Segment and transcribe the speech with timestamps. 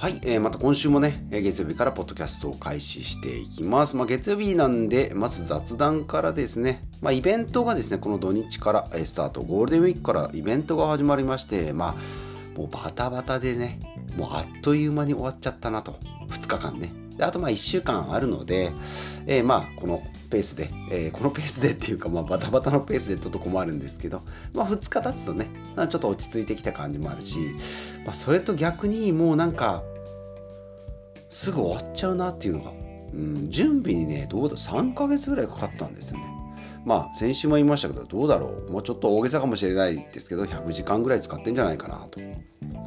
[0.00, 3.96] はい、えー、また今週もね、月曜日からポッドキャストを開始していきます。
[3.96, 13.80] まあ、月曜日なんで、まず雑談からですね、まあ、イベントがですね、この土日からスタート、ゴールデンウィークからイベントが始まりまして、まあ、もうバタバタでね、
[14.16, 16.94] もうあっという間に終わっちゃったなと、2日間ね。
[17.20, 18.72] あとまあ1週間あるので、
[19.26, 24.22] えー、まあこのペースで、えー、このペースでっていうかまあバタバタのペースでちょっと困るんですけど、
[24.54, 27.38] まあ2日経つとね、ちょっと落ち着いてきた感じもあるし、
[28.04, 29.82] まあ、それと逆にもうなんか、
[31.28, 32.72] すぐ終わっちゃうなっていうのが、
[33.12, 36.24] うん、準備にね、どうだ、3ヶ月ぐらいかかったんですよね。
[36.84, 38.70] まあ、先週も言いましたけど、どうだろう。
[38.72, 42.20] もうちょっと大げさかもしれないですけど、100時間ぐらい使ってんじゃないかなと。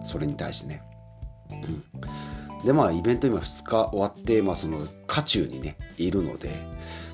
[0.04, 0.84] それに対してね。
[1.52, 2.66] うん。
[2.66, 6.50] で、まあ、イベント今2日終わって、まあ、その、渦中にね、いるので、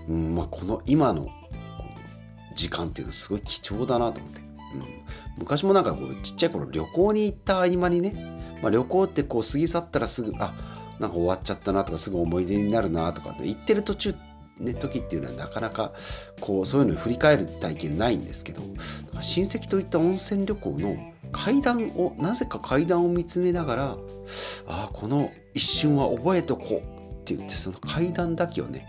[0.08, 1.28] うん、まあ、この今の
[2.55, 4.39] 時間っていうのはすごい貴重だなと思って。
[4.39, 4.48] うん、
[5.39, 10.53] 昔もなんかこう、ちっちゃい頃旅行に行った合間にね、まあ、旅行ってこう過ぎ去ったらすぐ、あ、
[11.00, 14.16] なんか終わっちゃったなとかすぐ思い出になるなとか言ってる途中
[14.59, 15.94] ね、時っていうのはなかなか
[16.39, 18.62] こうそういうのを振り返る体験ないんですけど
[19.22, 23.84] 親戚といった温泉旅行の階段をなぜか階段を見つめながら
[24.67, 28.88] ああこの一瞬は覚えとこうって言ってその階段だけをね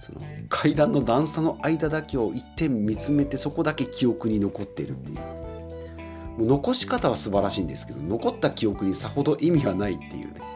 [0.00, 5.18] その階段の段差の間だけを一点見つめてそこだけ記憶に残っているっていう。
[6.38, 10.47] もう残し方は素晴らしいんですけど残った記憶にさほど意味がないっていうね。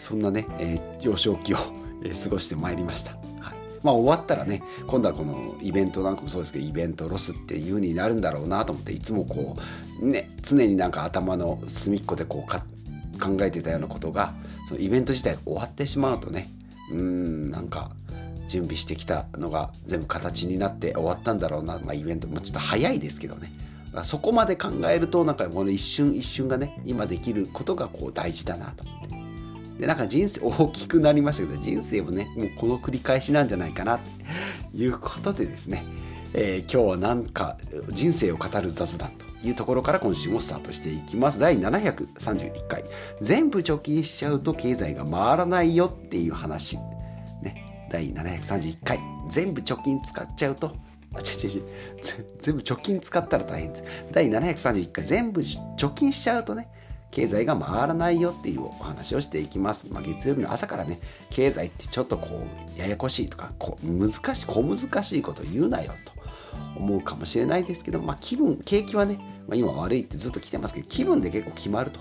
[0.00, 1.58] そんなね、えー、幼少期を、
[2.02, 3.12] え、過ごしてまいりました。
[3.40, 3.54] はい。
[3.82, 9.56] まあ、終わったらね今度はこのイベントなんかもそうですけどイベントロスっていう風になるんだろうなと思っていつもこ
[10.00, 12.64] うね常になんか頭の隅っこでこうか
[13.18, 14.34] 考えてたようなことが
[14.68, 16.50] そのイベント自体終わってしまうとね
[16.92, 17.90] うんなんか
[18.48, 23.50] 準備してきたのが全部形になって終わったんだろうな、まあ、イベントもちょっと早いですけどね。
[24.04, 28.84] そこまで考えるとなんかこの一瞬一瞬がね今できることがこう大事だなと。
[29.80, 35.84] で、なんか人生 大きくなりましたけど、人生もね、もうこの繰り返しなんじゃないかな、ということでですね、
[36.34, 37.56] えー、今日はなんか
[37.90, 41.40] 人生を語る雑談というところから今週もスタートしていきます。
[41.40, 42.84] 第731回。
[43.20, 46.76] 全部貯金しちゃうと経済が回らないよっていう話。
[47.42, 47.88] ね。
[47.90, 49.00] 第731回。
[49.28, 50.72] 全部貯金使っちゃうと
[51.14, 51.62] あ、ちちち、
[52.38, 53.84] 全部貯金使ったら大変です。
[54.12, 56.68] 第731回、全部貯金しちゃうとね、
[57.10, 59.88] 経済が回らないよっていうお話をしていきます。
[59.90, 61.00] まあ、月曜日の朝からね、
[61.30, 66.12] 経済ってちょっとこう、ややこしいとか、こう難しい、小難しいこと言うなよと
[66.76, 69.16] 思うかもしれないですけど、まあ、気分、景気はね、
[69.48, 72.00] まあ、今悪いってずっと来てますけど、気分で結構決まると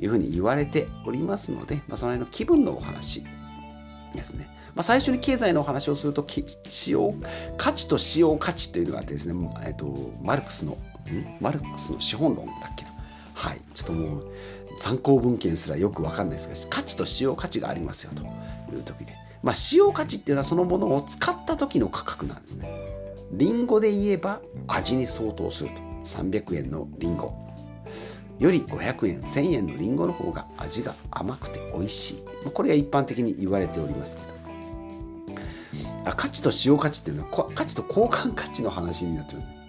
[0.00, 3.24] いうふうに言われておりますので、まあ、その辺の気分のお話
[4.14, 4.48] ですね。
[4.74, 6.26] まあ、最初に経済のお話をすると、
[6.66, 7.14] 使用、
[7.56, 9.34] 価値と使用価値というのがあってですね、
[9.64, 10.78] えっと、マルクスの、ん？
[11.40, 12.95] マルクスの資本論だっけな。
[13.36, 14.32] はい、ちょっともう
[14.78, 18.22] 参考文献すらよく分かんないですが価値と使用価値がありますよと
[18.74, 22.70] いう時で、まあ、使用価値っていうのはそのものを使った時の価格なんですね。
[23.32, 25.86] リンゴで言えば味に相当すると。
[26.04, 27.34] 300円のリンゴ。
[28.38, 32.24] より500円1000円のリンゴの方が味が甘くて美味しい。
[32.50, 34.28] これが一般的に言われておりますけど。
[36.06, 39.46] あ価値と使用価値っていうのは価値と交換価値の話になってます。
[39.46, 39.65] ね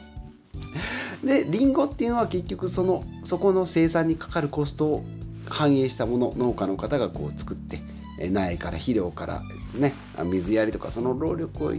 [1.24, 5.06] でリンゴっていうのは結局そのそこの生産にかかるコストを
[5.50, 7.82] 反映したもの農家の方がこう作って
[8.30, 9.44] 苗から肥料から
[9.76, 11.74] ね水やりとかその労力を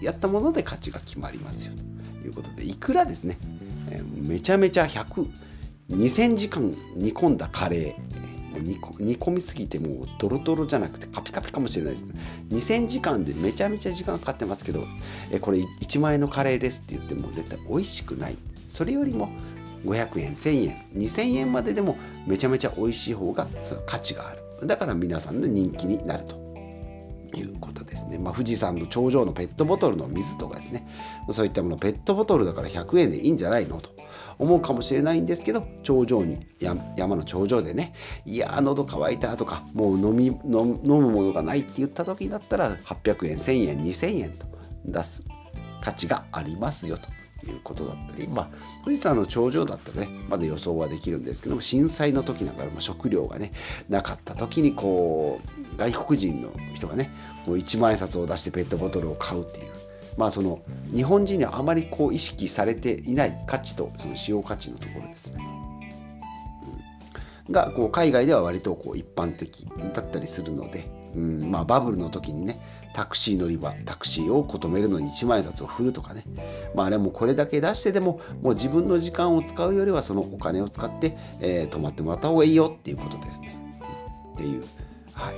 [0.00, 1.74] やったもので価値が決まりますよ
[2.20, 3.38] ということでいくらですね
[4.14, 5.26] めちゃめちゃ100
[5.90, 8.12] 2000時間煮込んだカレー
[8.62, 12.20] 煮込みすぎてもうドロドロじゃなくてカピカピかもしれないですね。
[12.50, 14.84] 2000時間でめちゃめちゃ時間かかってますけど
[15.40, 18.36] これ1万円のカレーですって言っても絶対美味しくない。
[18.72, 19.28] それよりも
[19.84, 26.40] 500円1000円2000円まででもめちゃめちゃ美味しい方がその価値があるだから皆さんの人気になると
[27.36, 28.18] いうことですね。
[28.18, 30.86] まあ、富士山の頂上のペットボトルの水とかですね。
[31.30, 33.90] そういったもの、ペットボトルだから100円でいいんじゃないのと
[34.38, 37.94] 思うかもしれないんですけど、頂上に、山の頂上でね、
[38.26, 44.46] いや喉乾いたとか、もう飲み飲むものがないって言った時だったら、800円、1000円、2000円と
[44.84, 45.24] 出す
[45.82, 47.08] 価値がありますよと。
[47.46, 48.48] いうことだったり、まあ、
[48.84, 53.52] 富士山の頂上だったらね、まだ予想はできるんですけども、震災の時なんか、まあ、食料がね、
[53.88, 57.10] なかった時に、こう、外国人の人がね、
[57.46, 59.66] もう1万円札を出してペットボトルを買うっていう、
[60.16, 60.60] まあその
[60.94, 65.42] 日本人にはあまりこう意識されていない価値とその使用価値のところですね。
[67.50, 72.60] がこう海外では割とこう一般的だったりするので、うんまあ、バブルの時にね
[72.94, 76.24] タクシー乗り場タクシーを止めるのに1万円札を振るとかね
[76.74, 83.56] まああれもこれだけ出してでももう自分の時間を使うよりはそのお金を使って、えー、泊まってもらった方がいいよっていうことですね。
[84.34, 84.64] っていう。
[85.12, 85.34] はい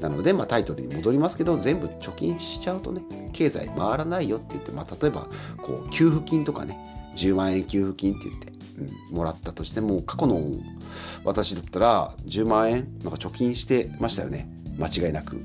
[0.00, 3.02] なので、まあ、タイトルに戻りますけど全部貯金しちゃうとね
[3.32, 5.28] 経済回らないよって言って、まあ、例えば
[5.58, 6.78] こう給付金とかね
[7.16, 8.52] 10万円給付金って言って、
[9.10, 10.42] うん、もらったとしても過去の
[11.22, 14.48] 私だったら10万円なんか貯金してましたよね
[14.80, 15.40] 間違いなく。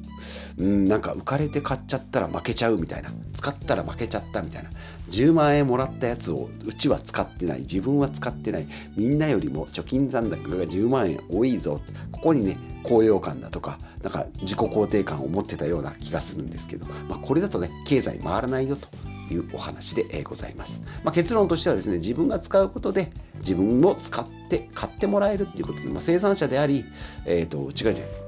[0.57, 3.11] うんなんか浮かれて買っちゃったら負けちゃうみたいな。
[3.33, 4.69] 使ったら負けちゃったみたいな。
[5.09, 7.61] 10万円もらったやつをうちは使ってない。
[7.61, 8.67] 自分は使ってない。
[8.95, 11.81] みんなよりも貯金残高が10万円多いぞ。
[12.11, 18.87] ここにね高揚感だとかなんか自己肯定感を持ってたような気がするんですけど、まあ、これだとね経済回らないよと。
[19.33, 26.85] いうお話でございます、まあ、結論としてはですね自分が使うことで自分も使って買ってもらえるっていうことで、まあ、生産者であり、
[27.25, 28.24] えーと、違う違う。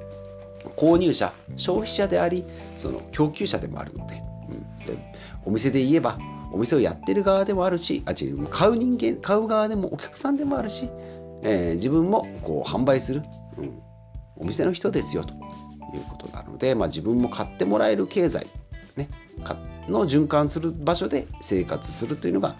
[0.78, 2.46] 購入者消費者であり
[2.76, 5.14] その供給者でもあるので,、うん、で
[5.44, 6.18] お店で言えば
[6.54, 10.90] お店をやってる側でもあるしあ違う買う人間買う側でもお客さんでもあるし、
[11.42, 13.24] えー、自分もこう販売する、
[13.58, 13.82] うん、
[14.38, 18.48] お店の人ですよということなので、まあ、自分も買ってもらえる経済、
[18.96, 19.10] ね、
[19.90, 22.56] の循環する場所で生活するというのが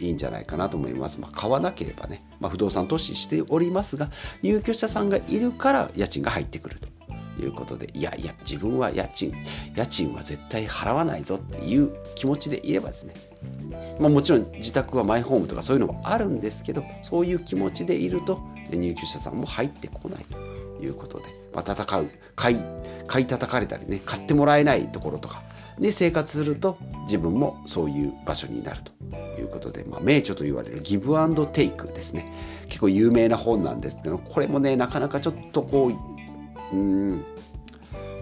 [0.00, 1.20] いいんじゃないかなと思います。
[1.20, 4.10] まあ、買わなければね、まあ、不動産投資しておりますが
[4.42, 6.97] 入居者さんがいるから家賃が入ってくると。
[7.42, 9.34] いうことでいやいや自分は家賃
[9.74, 13.14] 家賃は絶対払わないぞっていう気持ちでいればですね
[14.00, 18.40] まあ、もちろん自宅はマイホームとかそういうのもあるんですけどそういう気持ちでいると
[18.70, 20.36] 入居者さんも入ってこないと
[20.82, 21.24] いうことで、
[21.54, 22.60] まあ、戦う買い
[23.06, 25.42] 買い叩かれたりね買ってもらえないところとか
[25.78, 32.32] で生活すると自分もそういう場所になるということで、まあ、名著と言われるギブアンドテイクですね。
[32.68, 36.17] 結構有名な本なんですけどこれもねなかなかちょっとこう
[36.72, 37.24] うん。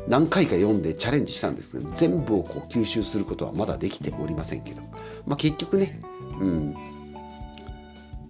[0.09, 4.81] 何回か読んでチャレンジしたんですけど全部をこう吸収することはまだできておりませんけど、
[5.27, 6.01] まあ、結局ね、
[6.41, 6.77] うん、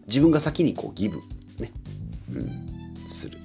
[0.06, 1.18] 自分が先にこうギブ、
[1.58, 1.72] ね。
[2.32, 3.38] うん、する。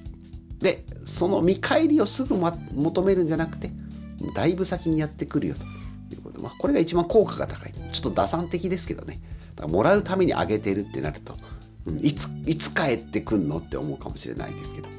[0.59, 3.71] でその見返りをすぐ、ま、求めるんじゃなくて
[4.35, 5.65] だいぶ先にやってくるよと。
[6.15, 7.73] いうこと、まあ、これが一番効果が高い。
[7.91, 9.19] ちょっと打算的ですけどね。
[9.55, 11.35] だからもらうためにあげてるってなると、
[12.01, 14.89] いついつ帰ってくんのって思うかもしれないですけど。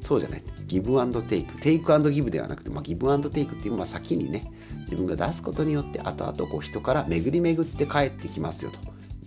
[0.00, 0.42] そうじゃない。
[0.66, 4.50] ギブアンドテイクテイクアンドギブではなくて、まあ、ギブアンドテイクっていうのは先にね
[4.80, 8.78] 自分が出すことによって後々こう人から巡り巡って帰ってきますよと。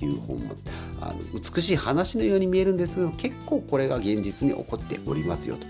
[0.02, 0.56] いう本も
[1.02, 5.68] あの美しい話のように見えるんですけど結構これが現実に起こっておりますよと。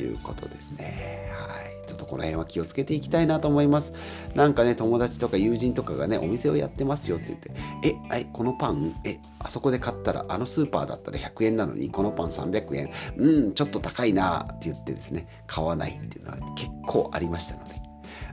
[0.00, 1.30] いうことですね。
[1.32, 1.70] はい。
[1.86, 3.94] ちょっとこの辺は気をつけていきたいなと思います。
[4.34, 7.50] なんかね、友達とか友人とかがね、お店をやってますよって言って、
[7.82, 17.80] え、はい、このパン、え、あそこで買ったら、あのスーパーだったら100円なのに、このパン300円、うん、ちょっと高いなって言ってですね、買わないっていうのは結構ありましたので。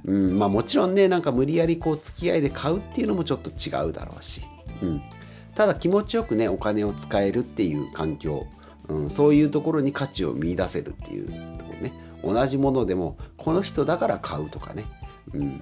[0.05, 4.41] うん、まあもちろんね、なんか無理やりこう付き合いで買うっていうのもちょっと違うだろうし、
[4.81, 5.01] うん。
[5.55, 8.45] ただ気持ちよくね、お金を使えるっていう環境、
[8.87, 11.56] うん、そういうところに価値を見出せるっていう
[12.33, 14.85] 同じものでもこの人だから買うとかね、
[15.33, 15.61] うん、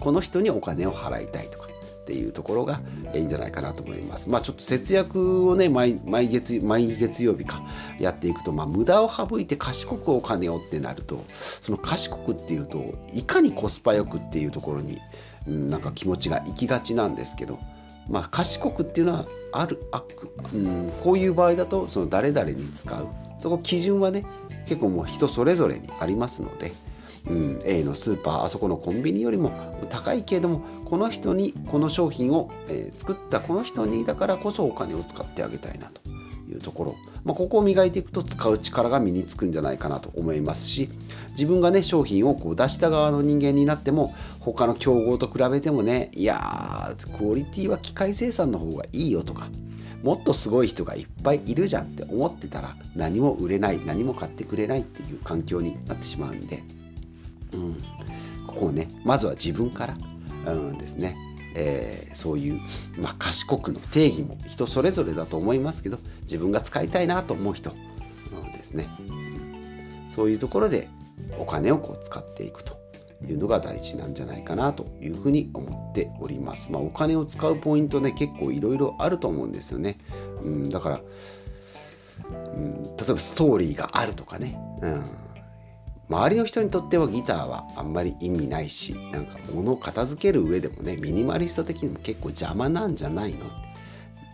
[0.00, 1.72] この人にお金を払いたいとか。
[2.02, 2.80] っていうところが
[3.14, 4.28] いいんじゃないかなと思います。
[4.28, 7.62] まあちょっと節約をね毎毎月毎月曜日か
[8.00, 14.98] やっていくと、まあ、無駄を省いて賢くお金をってなるとその賢くっていうといかにコスパよくっていうところに、
[15.46, 17.60] うん、なんか気持ちがいきがちなんですけど
[18.10, 20.02] まあ賢くっていうのはあるあ、
[20.52, 23.06] うん、こういう場合だとその誰々に使う。
[23.38, 24.24] そこ基準はね
[24.72, 26.72] 結構もう人それぞれにありますので、
[27.28, 29.52] うん、A のスーパーあそこのコンビニよりも
[29.90, 36.00] 高いけれどもこの人にこの商品を、えー、作ったこの人にだからこそお金を使ってあげたいなと。
[36.50, 40.90] いうところ、まあ、ここを磨いていくと使う力が身につくんじゃないかなと思いますし
[41.30, 49.48] 自分がね商品をこう出した側の人間になっても他の競合と比べてもねいやークオリティは機械生産の方がいいよとか
[50.02, 56.62] もっとすごい人がいっぱいいるじゃんって思ってたら何も売れない何も買ってくれないっていう環境になってしまうんで、
[57.52, 57.74] うん、
[58.46, 59.96] ここをねまずは自分から、
[60.44, 61.16] うんですね。
[61.54, 62.60] えー、そういう、
[62.96, 67.72] まあ、賢くの定義も人それぞれだと思いますけど自分が使いたいなと思う人、
[68.62, 70.88] ですね、うん、そういうところで
[71.38, 72.81] お金をこう使っていくと。
[73.28, 76.70] いうのが大事なんじゃないかなというふうに思っております。
[76.72, 79.98] まあ、お金を使うポイントね結構いろいろあると思うんですよね。
[80.42, 81.00] うん、だから、
[82.54, 85.02] うん、例えばストーリーがあるとかね、うん、
[86.08, 93.46] 周りの人にとってはギターはあんまり意味ないしなんか物を片付ける上でもねミニマリスト的にも結構邪魔なんじゃないの？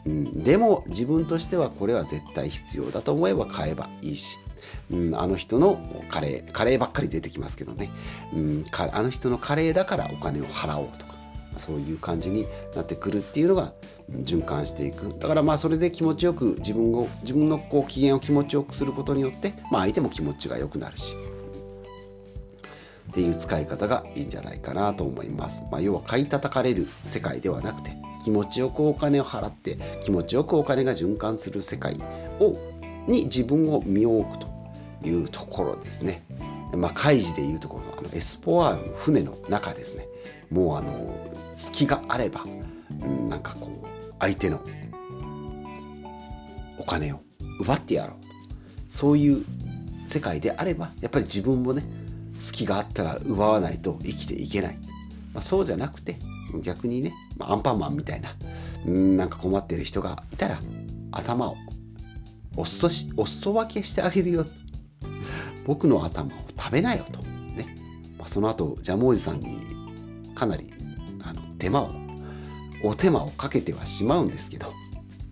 [0.06, 4.38] うん、でも自分としてはこれは絶対必要だと思えば買えばいいし
[4.90, 7.90] うん、あの人のカレーカレーばっかり出てきますけどね、
[8.34, 11.14] うん、あの人のカレーだからお金を払おうとか
[11.56, 13.72] そういう感じになってくるっていうのが
[14.10, 15.14] 循環していく。
[15.18, 21.16] だからまあそれで気持ちよく自分を自分のこう機嫌を気持ちよくすることによって、まあ、相手も気持ちが良くなるし。
[23.08, 25.64] っていう使い方がいいんじゃないかなと思います。
[25.70, 31.98] まあ、要は買い叩かれる世界ではなくて気持ちよくお金を払って気持ちよくお金が循環する世界
[32.38, 32.56] を
[33.06, 34.47] に自分を身を置くと。
[35.02, 36.22] いうところですね。
[36.74, 40.06] まあ、海事でいうところのあのエスポワールの船の中ですね。
[40.50, 41.14] もうあの
[41.54, 42.44] 隙があれば、
[43.02, 43.86] うん、なんかこう
[44.18, 44.60] 相手の
[46.78, 47.20] お金を
[47.60, 48.16] 奪ってやろう
[48.88, 49.44] そういう
[50.06, 51.82] 世界であればやっぱり自分もね
[52.40, 54.78] 隙があったら奪わないと生きていけない、
[55.34, 56.16] まあ、そうじゃなくて
[56.62, 58.34] 逆にね、まあ、アンパンマンみたいな
[58.86, 60.60] うんなんか困ってる人がいたら
[61.12, 61.56] 頭を
[62.56, 64.46] おっそしお裾分けしてあげるよ
[65.68, 67.20] 僕の頭を食べなよと。
[67.20, 67.76] ね、
[68.18, 69.60] ま、その後ジャムおじさんに
[70.34, 70.72] かなり
[71.22, 71.90] あの手間を
[72.82, 74.72] お手間をかけてはしまうんですけど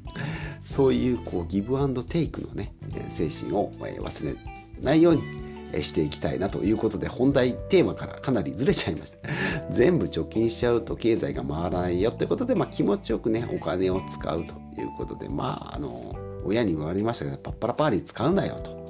[0.62, 2.74] そういうこうギブアンドテイクのね
[3.08, 4.36] 精神を忘れ
[4.82, 9.18] ないようにしていきたいなということで本題テーマからかなりずれちゃいました。
[9.72, 16.14] 全部貯金しちゃうと経済が回らないよということで、まあ、気持ちよくねお金を使うということでまああの
[16.44, 18.85] 親に言われましたけどパッパラパーに使うなよと。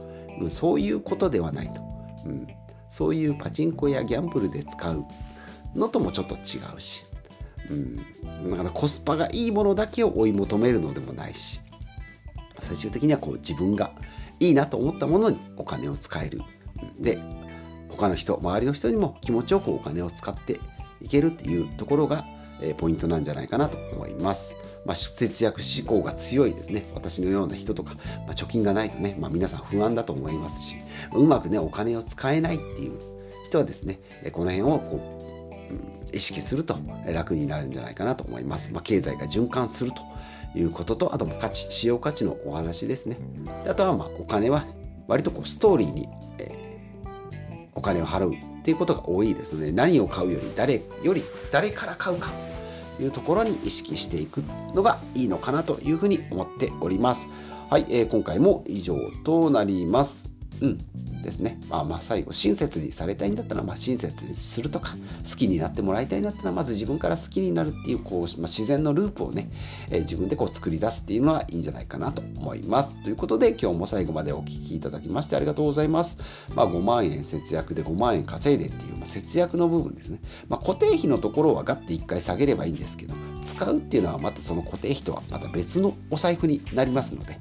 [0.48, 1.80] そういうことではないと、
[2.24, 2.46] うん、
[2.90, 5.04] そういうパチンコやギャンブルで使う
[5.74, 7.04] のともちょっと違うし、
[7.70, 11.60] うん、だからコスパがいいものだけを追い求めるのでもないし。
[12.60, 13.92] 最終的にはこう自分が
[14.40, 16.40] いいなと思ったものにお金を使える。
[16.98, 17.18] で
[17.88, 20.60] 他の人周りの人にも気持ちよくお金を使って
[21.00, 22.24] いけるっていうところが、
[22.60, 24.56] えー、ポイントなんじゃないかなと思います。
[24.86, 30.76] まあ、節約志向が強いですね私のような人とか、まあ、貯金がないとね、まあ、皆さん不安だと思いますし
[31.12, 32.98] うまくねお金を使えないっていう
[33.46, 33.98] 人はですね
[34.32, 38.72] この辺をこう、うん、意識すると楽になるんじゃないかなと思います。
[38.72, 40.02] まあ、経済が循環すると
[40.56, 43.18] いうこととあと価値使用価値のお話ですね。
[43.68, 44.66] あとはまあお金は
[45.08, 46.08] 割とこうストーリーに、
[46.38, 46.55] え
[47.76, 52.30] お金を払うっていうことが多いですね何を買うより誰より誰から買うか
[52.96, 54.42] というところに意識していく
[54.74, 57.28] のがいいのかなというふうに思っております。
[57.68, 60.30] はい、えー、今回も以上となります。
[60.62, 60.78] うん。
[61.26, 61.58] ですね。
[61.68, 64.94] まあまあ最後、親切にされたいんだったら、まあ親切にするとか、
[65.28, 69.50] 好きになってもらいたいんだったら、まず自分から好きになるっていう、こう、まあ、自然のループをね、
[69.90, 73.02] えー、自分でこう作り出すっていうのはいいんじゃないかなと思います。
[73.02, 76.18] ということで、今日も最後までお聴きいただきましてありがとうございます。
[76.54, 80.20] まあ5万円節約で5万円稼いでっていう、まあ、節約の部分ですね。
[80.48, 83.14] まあ固定費のところはガッて1回下げればいいんですけど、
[83.46, 87.38] 使うっていうのはまたその固定費とはまた別のお財布になりますので、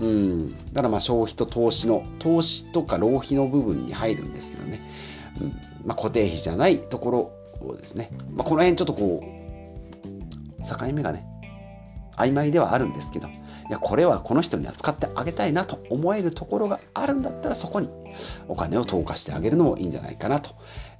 [0.00, 4.80] うん、だからまあ消費と投資の、投資とか浪費の部分に入るんですけどね、
[5.40, 5.52] うん。
[5.86, 7.32] まあ、固定費じゃないところ
[7.66, 11.26] をですね、まあ、この辺ちょっとこう、境目がね、
[12.16, 13.30] 曖昧ではあるんですけど、い
[13.70, 17.88] や、これはこの人には使ってあげたいなと思えるところがあるんだったら、そこに
[18.46, 20.50] お金を投下してあげるのもいいんじゃないかなと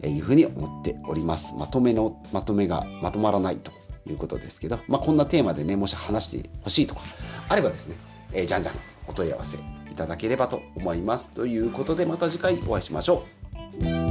[0.07, 1.55] いうふうに思っております。
[1.57, 3.73] まとめの、まとめがまとまらないと。
[4.07, 7.01] いうことですけど、まあ、こんなテーマでね、もし話してほしいとか
[7.49, 7.97] あればですね、
[8.33, 8.75] えー、じゃんじゃん
[9.07, 11.31] お問い合わせいただければと思います。
[11.31, 13.25] ということでまた次回お会いしましょ
[13.83, 14.04] う。